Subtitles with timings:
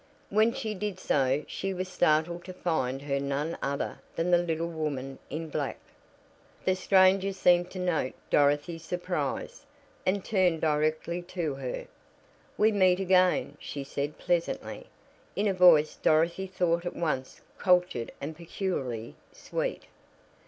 [0.31, 4.65] When she did so, she was startled to find her none other than the little
[4.67, 5.77] woman in black.
[6.65, 9.63] The stranger seemed to note Dorothy's surprise,
[10.03, 11.85] and turned directly to her.
[12.57, 14.87] "We meet again," she said pleasantly,
[15.35, 19.83] in a voice Dorothy thought at once cultured and peculiarly sweet.